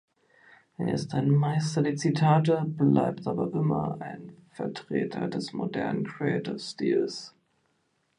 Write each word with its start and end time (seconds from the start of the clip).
Er 0.79 0.91
ist 0.95 1.13
ein 1.13 1.29
Meister 1.29 1.83
der 1.83 1.95
Zitate, 1.95 2.65
bleibt 2.65 3.27
aber 3.27 3.53
immer 3.53 3.97
ein 3.99 4.35
Vertreter 4.49 5.27
des 5.27 5.53
Modern 5.53 6.05
Creative-Stils. 6.05 7.35